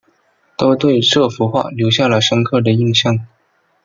[0.57, 3.19] 都对这幅画留下了深刻的印象